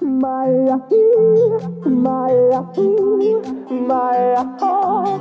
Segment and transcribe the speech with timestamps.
[0.00, 0.48] My
[1.84, 2.32] my
[3.70, 5.18] my oh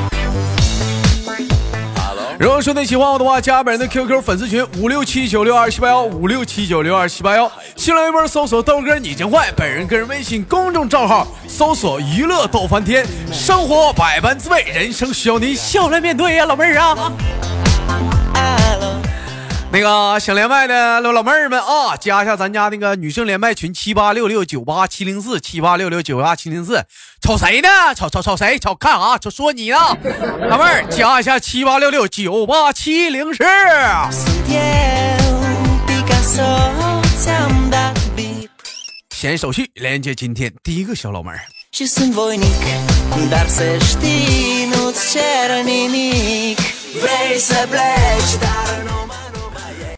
[2.41, 17.13] 如果说你喜欢我的话，加本人的 QQ 粉丝群五六七九六二七八幺五六七九六二七八幺，新浪微博搜索豆哥你真坏，本人个人微信公众账号搜索娱乐逗翻天，生活百般滋味，人生需要您笑来面对呀，老妹儿啊。
[19.73, 26.83] 那个想连麦的老老妹儿们啊，加一下咱家那个女生连麦群七八六六九八七零四七八六六九八七零四，
[27.21, 27.69] 瞅谁呢？
[27.95, 28.59] 瞅瞅瞅谁？
[28.59, 29.17] 瞅看啊？
[29.17, 29.77] 瞅说你呢，
[30.49, 33.41] 老妹儿加一下七八六六九八七零四。
[39.15, 41.39] 闲手续，连接今天第一个小老妹儿。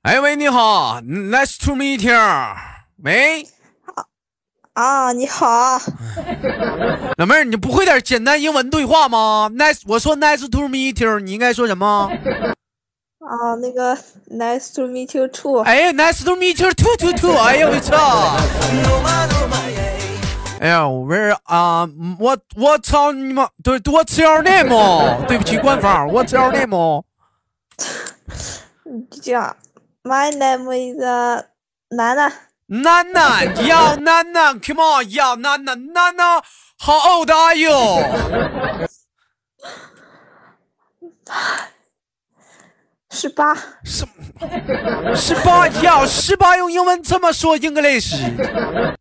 [0.03, 2.13] 哎喂，你好，Nice to meet you。
[3.05, 3.47] 喂，
[4.73, 5.79] 啊，你好，
[7.15, 12.11] 老妹儿，你不会点简单英文对话吗？Nice，我说 Nice to meet you，你应该说什么？
[13.19, 13.95] 啊，那个
[14.29, 15.61] Nice to meet you too。
[15.61, 17.37] 哎，Nice to meet you too too too。
[17.37, 18.35] 哎呀我操！
[20.59, 21.87] 哎呀，Where 啊，
[22.19, 23.47] 我我操你妈！
[23.63, 25.25] 对，What's your name？
[25.27, 27.03] 对不起，官方，What's your name？
[29.09, 29.55] 就这样。
[30.03, 30.97] My name is
[31.89, 32.33] 楠楠。
[32.67, 36.43] 楠楠，要楠楠，Come on，要楠楠，楠楠
[36.79, 37.71] ，How old are you？
[43.11, 43.55] 十八。
[43.85, 44.05] 什？
[45.15, 45.69] 十八？
[45.69, 48.17] 要十八用英文这么说？English？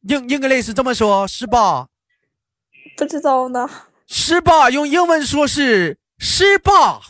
[0.03, 1.27] 英 English 这么说？
[1.27, 1.89] 十八？
[2.97, 3.69] 不知道呢。
[4.07, 7.01] 十八用英文说是十八。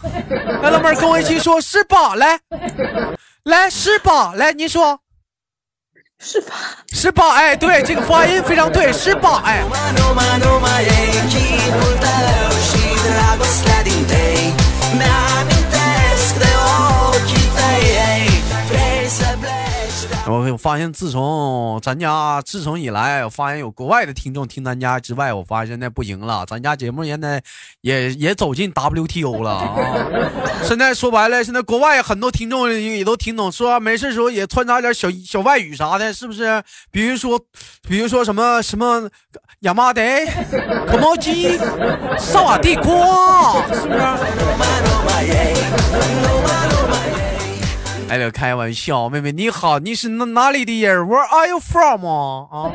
[0.63, 2.41] 来，老妹儿跟我一起说十八，来。
[3.45, 5.01] 来十八，来你说，
[6.21, 6.55] 十八，
[6.93, 9.65] 十八，哎，对，这个发音非常对，十八，哎。
[20.53, 26.45] 我发现，自从咱家自从以来，我发现有国外的听众听咱家之外，我发现现在不行了。
[26.47, 27.43] 咱家节目现在
[27.81, 29.75] 也也走进 WTO 了啊！
[30.63, 36.63] 现在说白了，现在国外很多听众也都听懂，说没事时候也穿插点小小外语啥的，是不是？
[36.91, 37.41] 比如说，
[37.89, 39.09] 比如说什么什么
[39.61, 40.27] 亚麻得、
[40.87, 41.59] 可毛鸡、
[42.19, 44.01] 萨瓦蒂瓜，是不是？
[48.13, 52.71] 哎，开玩笑，妹妹你好，你是哪哪里的人？Where are you from 啊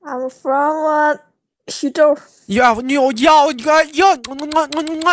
[0.00, 1.18] ？I'm from
[1.66, 2.16] 徐州。
[2.46, 4.16] 要要要要要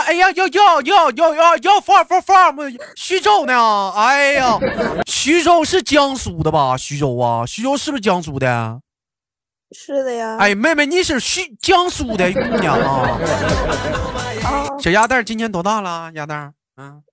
[0.05, 2.61] 哎呀要要要要要要 from from from
[2.95, 3.91] 徐州呢？
[3.93, 4.57] 哎呀，
[5.05, 6.77] 徐州是江苏的吧？
[6.77, 8.79] 徐州啊，徐州是不是江苏的？
[9.75, 10.37] 是的呀。
[10.39, 13.19] 哎，妹妹你是徐江苏的姑娘啊？
[14.79, 16.09] 小鸭蛋今年多大了？
[16.15, 17.03] 鸭蛋，嗯。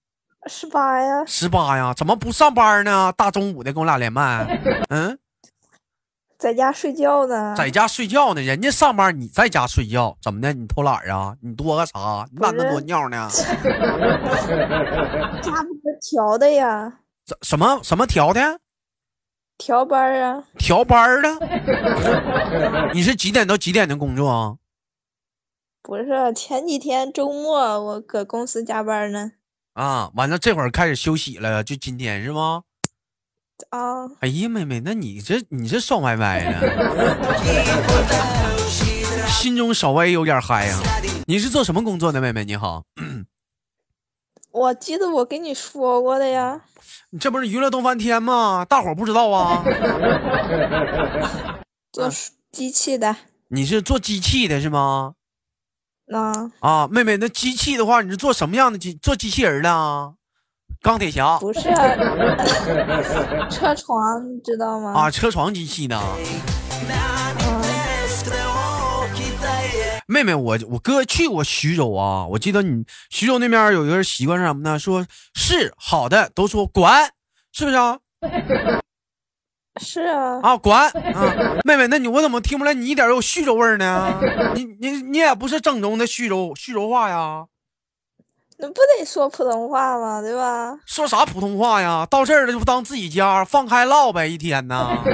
[0.49, 3.13] 十八呀，十八呀，怎么不上班呢？
[3.17, 4.45] 大中午的跟我俩连麦，
[4.91, 5.17] 嗯，
[6.37, 8.43] 在家睡觉呢，在家睡觉呢。
[8.43, 10.53] 人家上班，你在家睡觉，怎么的？
[10.53, 11.37] 你偷懒啊？
[11.41, 12.27] 你多个啥？
[12.33, 13.29] 你懒得多尿呢？
[15.41, 15.67] 加班
[16.01, 16.99] 调的呀？
[17.43, 18.59] 什么什么调的？
[19.59, 20.45] 调班啊？
[20.59, 21.29] 调班的？
[22.93, 24.57] 你是几点到几点的工作啊？
[25.83, 29.31] 不是，前几天周末我搁公司加班呢。
[29.75, 32.63] 啊，完了，这会儿开始休息了，就今天是吗？
[33.71, 34.09] 啊！
[34.21, 36.59] 哎呀，妹妹，那你这你这爽歪歪的，
[39.29, 40.79] 心中稍微有点嗨呀。
[41.27, 42.45] 你是做什么工作的，妹妹？
[42.45, 42.85] 你好。
[44.51, 46.61] 我记得我跟你说过的呀。
[47.11, 48.67] 你这不是娱乐动翻天吗？
[48.69, 49.65] 大伙不知道啊。
[51.93, 52.11] 做
[52.51, 53.17] 机器的。
[53.49, 55.15] 你是做机器的是吗？
[56.13, 58.95] 啊啊，妹妹，那机器的话，你是做什么样的机？
[58.95, 60.15] 做机器人的？
[60.83, 61.39] 钢铁侠？
[61.39, 61.61] 不是，
[63.51, 64.93] 车床，你知道吗？
[64.93, 66.03] 啊，车床机器呢？
[70.09, 74.79] 妹妹，我我哥去过徐州啊，我记得你徐州那边有一个人习惯是什么呢？
[74.79, 77.11] 说是好的都说管，
[77.53, 77.99] 是不是啊？
[79.83, 84.21] 是啊，啊，管 啊，妹妹，那你我怎么听不出来你一点有徐州味儿呢？
[84.55, 87.45] 你你你也不是正宗的徐州徐州话呀？
[88.63, 90.23] 那不得说普通话吗？
[90.23, 90.73] 对吧？
[90.87, 92.07] 说啥普通话呀？
[92.09, 94.97] 到这儿了就当自己家，放开唠呗，一天呢。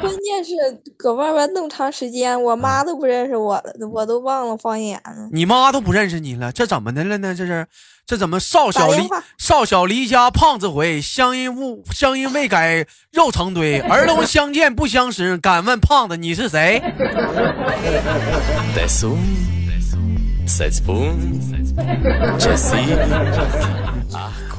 [0.00, 0.54] 关键是
[0.96, 5.28] 搁外边那么长时间，我妈都不认识我了，我都忘了方言了。
[5.32, 7.32] 你妈都不认识你了，这怎么的了呢？
[7.32, 7.64] 这是
[8.04, 9.08] 这怎么少小离
[9.38, 13.78] 少小离家胖子回，乡音误乡音未改肉成堆。
[13.88, 16.82] 儿童相见不相识，敢问胖子你是谁？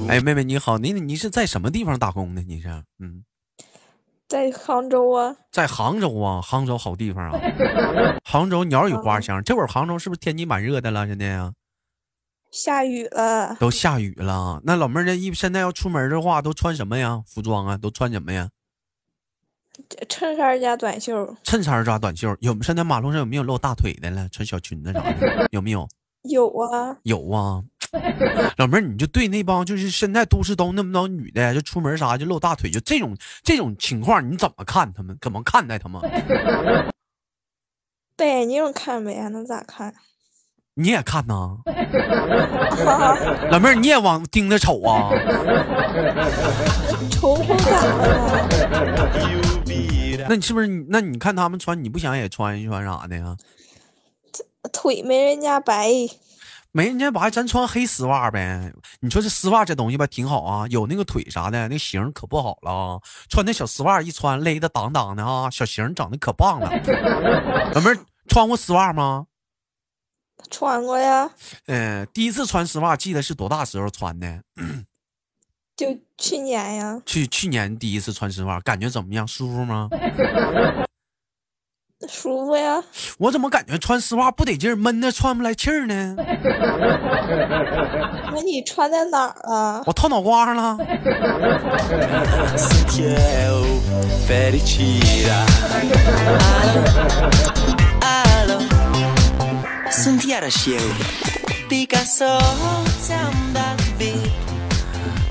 [0.08, 2.42] 哎，妹妹你好，你你是在什么地方打工的？
[2.44, 2.68] 你是
[3.00, 3.24] 嗯，
[4.28, 7.40] 在杭州啊，在杭州啊，杭州好地方啊，
[8.24, 9.44] 杭州鸟语花香。
[9.44, 11.08] 这会儿杭州是不是天气蛮热的了？
[11.08, 11.52] 现在呀，
[12.52, 14.62] 下雨了，都下雨了。
[14.64, 17.24] 那老妹儿这一现在要出门的话，都穿什么呀？
[17.26, 18.50] 服装啊，都穿什么呀？
[20.08, 22.36] 衬衫加短袖，衬衫加短袖。
[22.40, 24.28] 有现在马路上有没有露大腿的了？
[24.30, 25.88] 穿小裙子啥的有没有？
[26.24, 27.64] 有啊，有啊。
[28.58, 35.18] 老妹儿，你就对那帮就是现在都市都那么多女的，就出门啥就露大腿，就这种这种情况，你怎么看他们？
[35.22, 36.02] 怎么看待他们？
[38.16, 39.94] 戴眼镜看呗，还能咋看？
[40.76, 41.58] 你也看呐？
[43.50, 45.10] 老妹儿，你也往盯着瞅啊？
[47.10, 49.49] 瞅瞅咋了？
[50.30, 50.86] 那你是不是你？
[50.90, 53.36] 那你看他们穿，你不想也穿一穿啥的呀？
[54.72, 55.90] 腿没人家白，
[56.72, 58.72] 没人家白，咱穿黑丝袜呗。
[59.00, 63.00] 你说这丝袜这东西吧，挺好啊，有那个腿啥的，那型可不好了啊。
[63.28, 66.70] 穿那小丝袜一穿，勒的当当的啊，小型长得可棒了。
[67.74, 67.98] 老妹儿
[68.28, 69.26] 穿过丝袜吗？
[70.52, 71.28] 穿过呀，
[71.66, 74.44] 嗯、第一次穿丝袜，记得是多大时候穿的？
[75.80, 79.26] 就去年呀，去去年第一次穿丝袜，感觉怎么样？
[79.26, 79.88] 舒服吗？
[82.10, 82.84] 舒服呀。
[83.18, 86.16] 我怎么感觉穿丝袜不得劲儿，闷的喘不来气儿呢？
[88.34, 89.82] 那你穿在哪儿啊？
[89.86, 90.78] 我套脑瓜上了。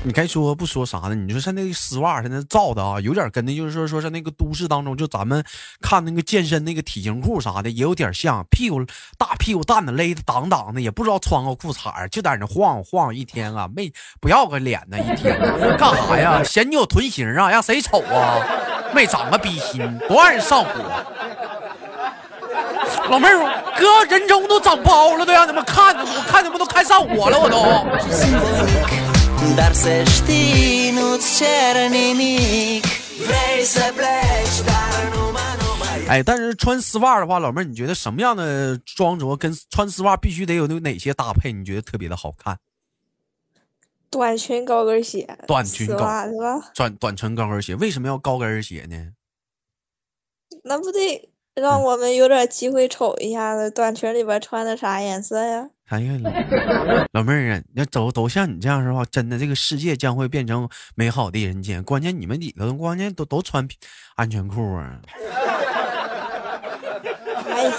[0.09, 1.13] 你该说不说啥呢？
[1.13, 5.45] 你说像那个丝袜，现在造的啊，有点跟那就是说说是那个都市当中，就咱们
[5.81, 8.83] 看那个健身那个体型裤啥的，也有点像，屁股
[9.19, 15.39] 大屁股蛋子勒的挡挡的，也不知道穿个裤衩就在那晃晃一天啊，没不要个脸呢，一天
[15.77, 16.43] 干啥呀？
[16.43, 17.51] 嫌你有臀型啊？
[17.51, 18.41] 让谁瞅啊？
[18.91, 20.71] 没长个逼心，多让人上火。
[23.11, 27.59] 老妹儿，哥人中都长包了，都让你们看，我看你们都看上我了，我都。
[29.49, 32.85] Simfonik Dar se știi nu-ți cer nimic
[33.17, 35.39] Vrei să pleci dar nu mă
[36.07, 41.51] 哎，但是穿丝袜的话，老妹儿，你觉得什么样的装着跟穿丝袜必须得有那哪些搭配？
[41.51, 42.57] 你觉得特别的好看？
[44.09, 46.71] 短裙高跟鞋，短裙高袜是吧？
[46.73, 49.13] 短短裙高跟鞋，为什么要高跟鞋呢？
[50.63, 55.69] 那不得让我们有点机会瞅一下子短裙里边穿的啥颜色呀？
[55.89, 56.31] 哎呀，老
[57.19, 61.83] 老妹儿啊，要走都像你这样的话，真的这个世界将会变成美好的人间。
[61.83, 63.67] 关键你们里头，关键都都穿
[64.15, 64.99] 安全裤啊！
[67.49, 67.71] 哎呀，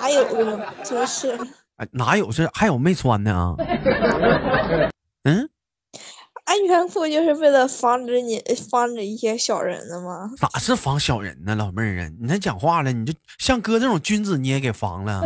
[0.00, 0.74] 哪有啊？
[0.82, 1.38] 真是。
[1.76, 3.54] 哎，哪有这还有没穿的啊？
[5.24, 5.48] 嗯，
[6.44, 10.30] 安全裤就是为了防止你防止一些小人的吗？
[10.40, 12.08] 哪是防小人呢，老妹儿啊？
[12.18, 15.20] 你那讲话了，你就像哥这种君子，你也给防了。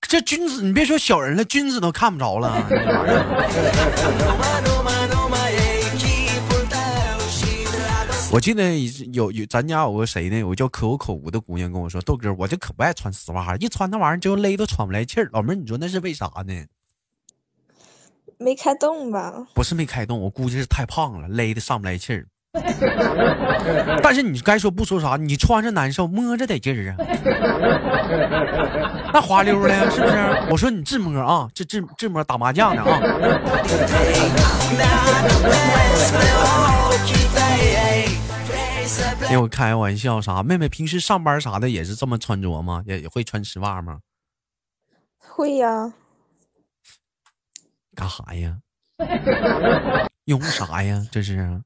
[0.00, 2.66] 这君子，你别说小人了，君子都看不着了。
[2.70, 2.74] e
[8.30, 8.78] 我记得
[9.12, 10.38] 有有咱家有个谁呢？
[10.38, 15.28] 有个叫可有可无的姑娘跟我说，豆哥，我就可不爱穿丝袜，一穿那玩意儿就勒都喘不来气儿。
[15.32, 16.66] 老妹儿，你说那是为啥呢？
[18.38, 19.46] 没开动吧？
[19.54, 22.26] 不是没开动，我估计是太胖了，勒的上不来气儿。
[24.02, 26.96] 但是你该说不说啥，你穿着难受，摸着得劲儿啊。
[29.12, 30.16] 那滑溜的，是不是？
[30.50, 33.00] 我说你自摸啊，这自自摸打麻将呢啊。
[39.28, 40.42] 给，我开玩笑啥？
[40.42, 42.82] 妹妹平时上班啥的也是这么穿着吗？
[42.86, 43.98] 也也会穿丝袜吗？
[45.18, 45.92] 会呀，
[47.94, 48.56] 干啥呀？
[50.28, 51.04] 用啥呀？
[51.10, 51.60] 这是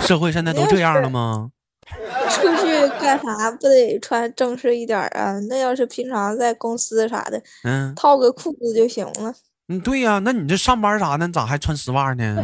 [0.00, 1.50] 社会现在都这样了吗？
[2.30, 5.38] 出去干啥不得穿正式一点啊？
[5.48, 9.34] 那要是平常在公司啥的，嗯套个裤子就行了。
[9.68, 12.36] 嗯，对呀、那你这上班啥的，你咋还穿丝袜呢？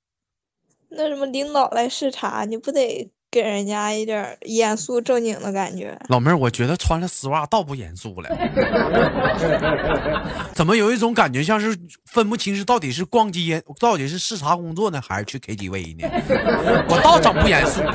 [0.90, 5.94] 那什么领导来视察，你不得给人家一点严肃正经的感觉？
[6.08, 8.30] 老妹儿，我觉得穿了丝袜倒不严肃了，
[10.54, 11.76] 怎么有一种感觉像是
[12.06, 16.08] 分不清是到底是逛街，到底是视察工作呢，还是去 KTV 呢？
[16.88, 17.94] 我倒整不严肃了。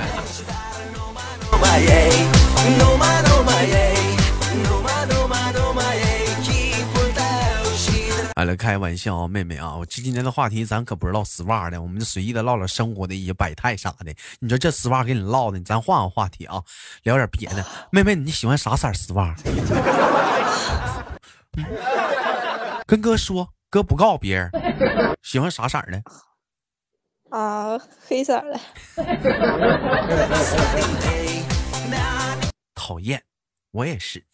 [8.46, 14.14] 来开玩笑啊，妹妹啊，我这今天的话题咱可不是唠丝袜的，我们就随意的唠唠生活的一些百态啥的。
[14.40, 16.64] 你说这丝袜给你唠的，咱换个话题啊，
[17.04, 17.66] 聊点别的。
[17.92, 19.36] 妹妹，你喜欢啥色丝袜？
[21.58, 21.66] 嗯
[22.88, 24.50] 跟哥说，哥不告诉别人。
[25.22, 26.02] 喜欢啥色的？
[27.30, 28.60] 啊，黑色的，
[32.76, 33.24] 讨厌，
[33.72, 34.24] 我也是。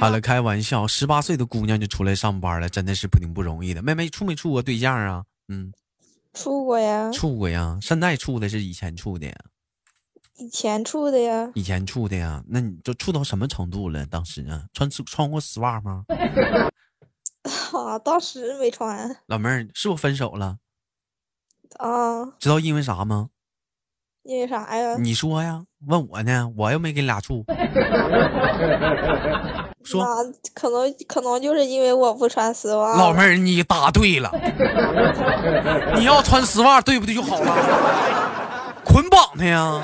[0.00, 3.82] 好了，开玩笑，十八岁的姑娘就出来上班了，真的是不挺不容易的。
[3.82, 5.24] 妹妹处没处过对象啊？
[5.48, 5.72] 嗯，
[6.32, 7.78] 处过呀，处过呀。
[7.82, 9.34] 现在处的是以前处的呀？
[10.38, 12.42] 以前处的呀，以前处的呀？
[12.48, 14.06] 那你就处到什么程度了？
[14.06, 16.04] 当时啊，穿丝穿过丝袜吗？
[17.72, 20.58] 啊，当时没穿老妹儿，是不是分手了？
[21.76, 23.28] 啊，知道因为啥吗？
[24.30, 24.94] 因为啥呀？
[24.96, 25.60] 你说呀？
[25.88, 26.48] 问我呢？
[26.56, 27.44] 我又没跟你俩处。
[29.82, 30.06] 说
[30.54, 32.96] 可能可能就是因为我不穿丝袜。
[32.96, 34.30] 老妹儿，你答对了。
[35.98, 38.72] 你要穿丝袜，对不对就好了？
[38.84, 39.82] 捆绑的呀！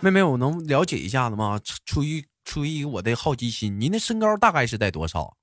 [0.00, 1.60] 妹妹，我能了解一下子吗？
[1.62, 5.34] 出出于出于我的好奇心，您的身高大概是在多少？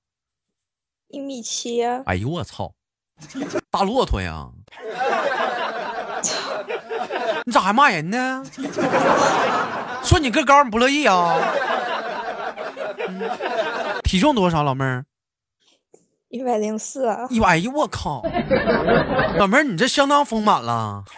[1.10, 2.72] 一米七呀，哎呦我操，
[3.72, 4.48] 大骆驼呀！
[7.46, 8.44] 你咋还骂人呢？
[10.04, 11.38] 说你个高你不乐意啊？
[13.08, 13.30] 嗯
[14.04, 15.06] 体重多少，老妹儿？
[16.30, 18.22] 一百零四啊，一百，哎呦我靠！
[19.38, 21.04] 老妹儿，你这相当丰满了。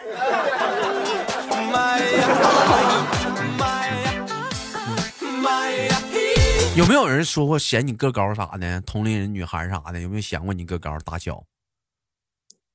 [6.80, 8.80] 有没有人说过嫌你个高啥的？
[8.80, 11.44] 同龄人女孩啥的，有没有嫌过你个高大小？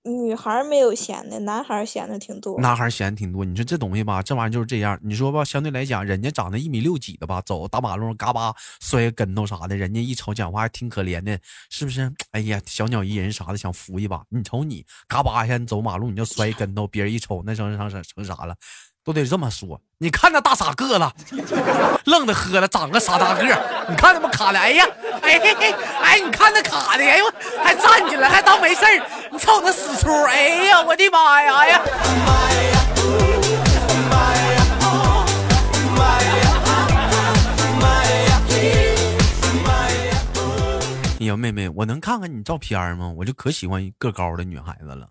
[0.03, 2.61] 女孩没有嫌的，男孩嫌的挺多。
[2.61, 3.47] 男孩嫌的挺多。
[3.47, 5.01] 你说这东西吧，这玩意儿就是这样。
[5.03, 12.13] 你说吧，相对来讲，人家长得一米六几的吧，走大马路上嘎巴摔个跟头啥的，人家一瞅讲话还挺可怜的，是不是？
[12.33, 14.23] 哎呀，小鸟依人啥的，想扶一把。
[14.29, 18.55] 你瞅你嘎巴一下，你走马路你就摔跟头，别人一瞅那成成成成啥了？
[19.05, 19.81] 都得这么说。
[19.99, 21.13] 你看那大傻个子，
[22.07, 23.43] 愣的喝了，长个傻大个。
[23.89, 24.87] 你看他妈卡的，哎呀，
[25.23, 27.25] 哎嘿嘿，哎，你看那卡的，哎呦，
[27.63, 29.29] 还站起来，还当没事儿。
[29.31, 31.81] 你瞅那死出，哎呀，我的妈呀，哎呀。
[41.21, 43.13] 哎呀，妹妹，我能看看你照片吗？
[43.17, 45.09] 我就可喜欢个高的女孩子了。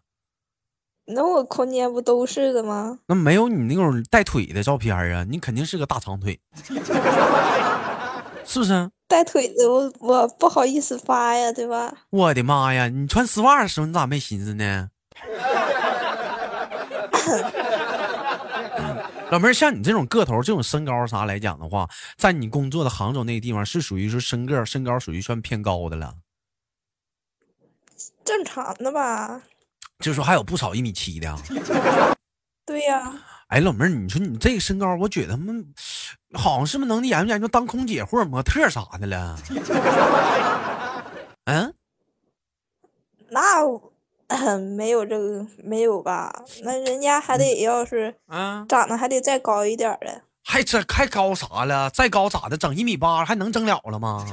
[1.06, 3.00] 那我空间不都是的吗？
[3.08, 6.40] 那没有你那种带腿的照片啊，你肯定是个大长腿，
[8.46, 8.90] 是不是？
[9.08, 11.94] 带腿的我我不好意思发呀，对吧？
[12.10, 12.88] 我的妈呀！
[12.88, 14.90] 你穿丝袜的时候，你咋没寻思呢？
[19.30, 26.16] 老妹儿，像你这种个头、这种身高啥来讲的话，在你工作的杭州那个地方，是属于说身个身高属于算偏高的了。
[28.24, 29.42] 正常的吧？
[30.00, 31.40] 就说还有不少一米七的啊。
[32.66, 33.14] 对呀，
[33.48, 35.66] 哎，老妹儿，你说你这个身高，我觉得他们
[36.34, 39.38] 好像是不是能研究研究当空姐或者模特啥的了？
[41.46, 41.74] 嗯，
[43.30, 43.92] 那我
[44.78, 46.34] 没有这个没有吧？
[46.64, 50.22] 那人家还得要是啊，长得还得再高一点儿的。
[50.46, 51.90] 还这还高啥了？
[51.90, 52.58] 再高咋的？
[52.58, 54.26] 整一米八还能整了了吗？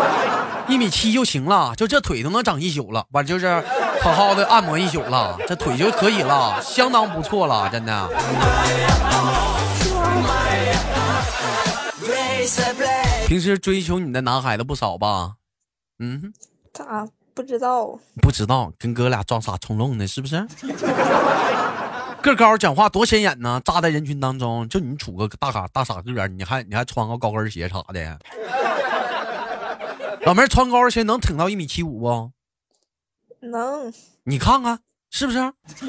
[0.68, 3.62] 一米七就行了，就这腿都能长一宿了，完就是
[4.00, 8.08] 好好的按摩一宿了，这腿就可以了，相当不错了，真的。
[13.26, 15.34] 平时追求你的男孩子不少吧？
[15.98, 16.32] 嗯，
[16.72, 17.98] 咋不知道？
[18.22, 20.46] 不知道，跟哥俩装傻充愣呢，是不是？
[22.22, 28.18] 个高讲话多显眼呢，扎在人群当中，就你杵个大傻大傻个儿，你还你还穿个高跟鞋啥的。
[30.22, 32.30] 老妹儿穿高跟鞋能挺到一米七五不？
[33.40, 33.92] 能
[34.24, 34.78] 你看看
[35.10, 35.38] 是不是？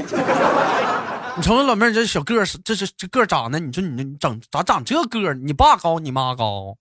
[1.38, 5.34] 你瞅瞅老妹儿这小个儿，这是这个儿长得，你说你你整咋长这个儿？
[5.34, 6.76] 你爸高，你妈高？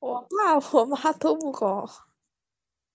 [0.00, 1.88] 我爸我妈都不高。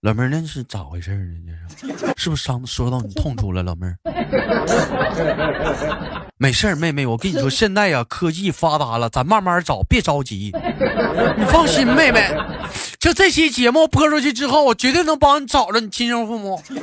[0.01, 1.53] 老妹儿那是咋回事呢？
[1.75, 3.97] 这是是不是伤说到你痛处了，老妹儿？
[6.37, 10.53] 没事儿，妹妹，我跟你说，现在呀，科技发达了，咱慢慢找，别着急。
[11.35, 12.29] 你放心，妹妹，
[12.99, 16.61] 就这期节目播出去之后，我绝对能帮你找着你亲生父母。
[16.69, 16.79] 你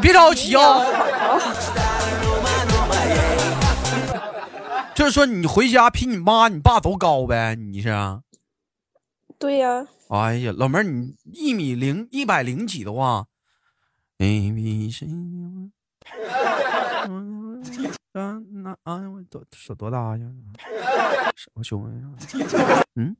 [0.00, 0.80] 别着急啊、
[4.94, 8.20] 就是说你回家比你妈、你爸都高呗，你是啊？
[9.38, 13.26] 对呀、哎呀，老妹儿，你一米零一百零几的话
[14.18, 15.06] ，A B C，
[17.08, 17.62] 嗯，
[18.12, 18.20] 那
[18.84, 20.26] 啊，我多手多大呀？
[21.54, 21.90] 我胸呀，
[22.96, 23.16] 嗯，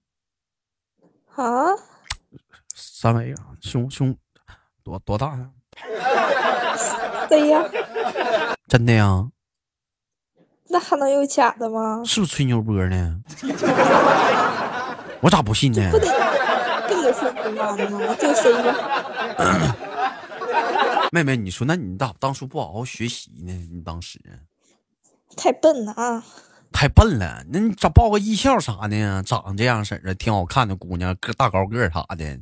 [1.36, 1.74] 啊，
[2.74, 4.16] 三围啊，胸胸
[4.82, 5.50] 多多大呀？
[7.28, 7.64] 对呀，
[8.68, 9.28] 真的呀？
[10.68, 12.02] 那还能有假的吗？
[12.04, 13.20] 是不是吹牛波呢？
[15.20, 15.98] 我咋不信呢不？
[15.98, 16.06] 得
[16.88, 18.14] 不得说不妈的吗？
[18.14, 19.76] 就谁吧？
[21.12, 23.52] 妹妹，你说那你咋当初不好好学习呢？
[23.72, 24.20] 你当时
[25.36, 26.24] 太笨了啊！
[26.72, 29.22] 太笨了，那你咋报个艺校啥的？
[29.22, 32.38] 长得这样式儿的，挺好看的姑娘，个大高个儿啥的。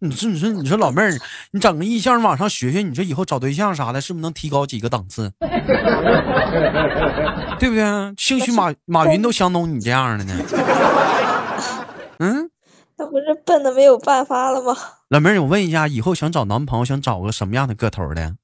[0.00, 1.10] 你说，你说，你说老妹儿，
[1.52, 5.32] 你整个艺校往上学学，你说以后找对象啥的，是不是能提高几个档次？
[7.58, 8.14] 对不对？
[8.16, 10.34] 兴许马马云都相中你这样的呢。
[12.20, 12.50] 嗯，
[12.96, 14.76] 那不是笨的没有办法了吗？
[15.08, 18.36] 老妹儿，我问一下，以后想找男朋友，想找个什么样的个头的？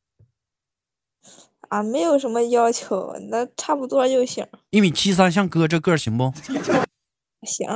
[1.68, 4.46] 啊，没有什么要求，那差不多就行。
[4.70, 6.32] 一米七三，像哥这个儿行不？
[7.42, 7.68] 行，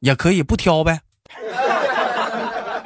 [0.00, 1.00] 也可以，不挑呗。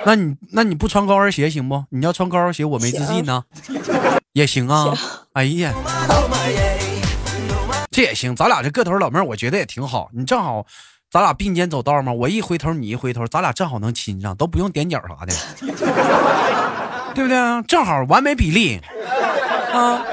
[0.07, 1.85] 那你那你不穿高跟鞋行不？
[1.91, 3.45] 你要穿高跟鞋，我没自信呢。
[4.33, 4.95] 也行啊。
[5.33, 5.73] 哎呀，
[7.91, 10.11] 这也行，咱俩这个头老妹儿，我觉得也挺好。
[10.13, 10.67] 你正好，
[11.11, 12.13] 咱俩并肩走道嘛。
[12.13, 15.33] 我一回头，你一回头，咱俩正好能亲上，都不用踮脚啥的，
[17.15, 17.63] 对不对？
[17.67, 18.81] 正好完美比例
[19.73, 20.05] 啊。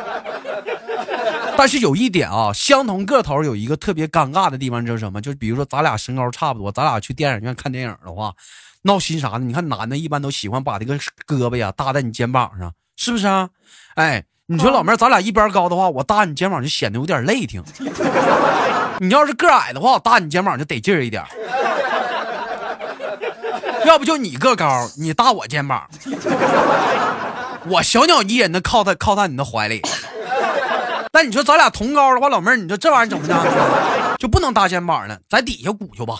[1.58, 5.22] 但是有一点啊，相同个头有一个特别尴尬的地方，就是什么？
[5.22, 8.34] 就是比如说咱俩身高差不多，咱俩去电影院看电影的话，
[8.82, 9.40] 闹心啥的。
[9.40, 13.50] 你看男的一般都喜欢把这个胳膊呀搭在你肩膀上，是不是啊？
[13.96, 17.64] 哎，你说老妹儿，咱俩一边高的话，我搭你肩膀就显得有点累挺。
[19.00, 21.24] 你要是个矮的话，我搭你肩膀就得劲儿一点。
[23.86, 25.88] 要不就你个高，你搭我肩膀，
[27.68, 29.82] 我小鸟依人的靠在靠在你的怀里。
[31.14, 34.16] 那你说咱俩同高的话，老妹儿，你说这玩意儿怎么的？
[34.18, 36.20] 就不能搭肩膀了，在底下鼓去吧。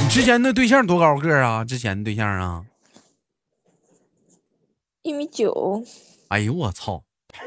[0.00, 1.62] 你之前那对象多高个儿啊？
[1.64, 2.62] 之前的对象啊？
[5.02, 5.84] 一米九，
[6.28, 7.02] 哎呦我操！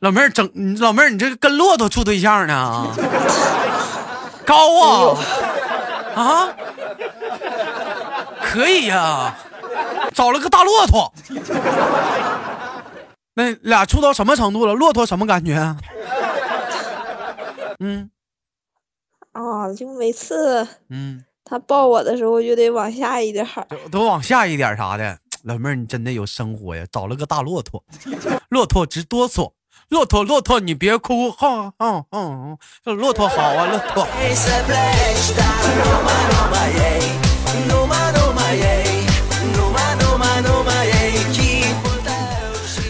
[0.00, 2.86] 老妹儿整，老妹儿，你这跟骆驼处对象呢？
[4.48, 5.20] 高啊
[6.16, 6.48] 啊！
[8.40, 9.36] 可以呀、
[10.14, 11.12] 找了个大骆驼。
[13.34, 14.72] 那俩处到什么程度了？
[14.74, 15.76] 骆驼什么感觉啊？
[17.78, 18.10] 嗯
[19.32, 23.46] 啊，就每次嗯，他抱我的时候就得往下一点
[23.92, 25.18] 都往下一点啥的。
[25.44, 26.84] 老妹儿，你真的有生活呀！
[26.90, 27.84] 找了个大骆驼，
[28.48, 29.52] 骆驼直哆嗦。
[29.88, 34.06] 骆驼，骆驼，你别哭，哈，嗯嗯嗯骆驼好啊，骆驼。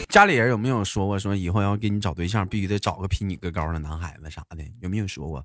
[0.08, 4.64] 家里人有没有说过，说以后要给你找对象，必须得找个比你个高的男孩子啥的？
[4.80, 5.44] 有没有说过？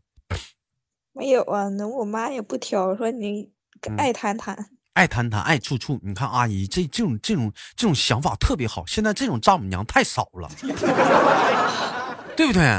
[1.11, 3.51] 没有啊，那我妈也不挑，说你
[3.87, 4.69] 嗯爱谈谈。
[4.93, 5.99] 爱谈谈，爱处处。
[6.03, 8.83] 你看阿姨这这种这种这种想法特别好。
[8.85, 10.47] 现在这种丈母娘太少了，
[12.37, 12.61] 对不对？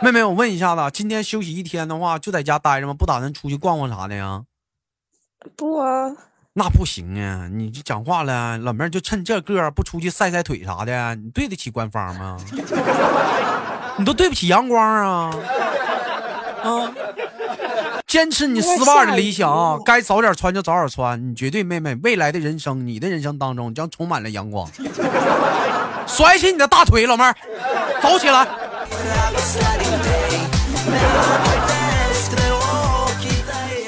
[0.00, 2.94] 妹妹，我问一下子，今天休息一天的话，就在家待着吗？
[2.94, 4.42] 不打算出去逛逛啥的呀？
[5.56, 6.08] 不啊，
[6.54, 7.48] 那不行啊！
[7.52, 12.38] 你这讲话了，老妹儿就趁这个不出去晒晒腿啥的，你对得起官方吗？
[13.98, 15.30] 你都对不起阳光啊！
[16.62, 16.92] 啊！
[18.08, 21.30] 坚持你丝袜的理想啊，该早点穿就早点穿。
[21.30, 24.66] 你绝对妹妹，未来的人生，你的人生当中将充满了阳光。
[26.08, 27.36] 甩起你的大腿，老妹儿，
[28.00, 28.46] 走起来！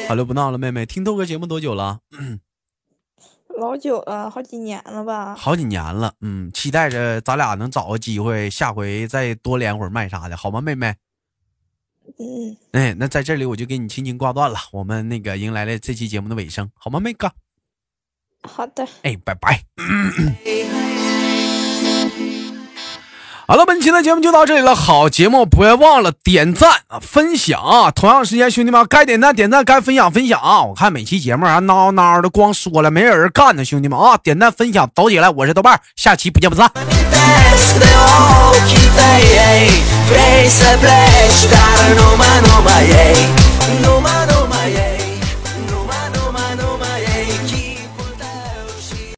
[0.07, 2.01] 好了，不闹了，妹妹，听豆哥节目多久了？
[3.59, 5.35] 老久了，好几年了吧？
[5.35, 10.95] 好几年了，嗯，期待着咱俩能找个机会，下回再多连会儿麦啥的，好吗，妹妹？
[12.21, 17.33] 嗯，哎，那在这里我就给你轻轻挂断了，我们那个迎来了这期节目的尾声，好吗，妹哥？
[18.43, 18.87] 好的。
[19.03, 19.65] 哎，拜拜。
[23.51, 27.91] 好了，本期的节目就到这里了，好节目不要忘了点赞啊、分享啊。
[27.91, 30.63] 同样时间，兄弟们该点赞点赞，该分享分享啊。
[30.63, 33.65] 我看每期节目还孬孬的，光说了没人干呢。
[33.65, 36.71] 兄弟们啊，点赞分享，走起来，我是豆瓣，下期不见不散。